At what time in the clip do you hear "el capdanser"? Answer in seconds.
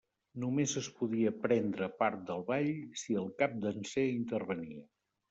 3.21-4.07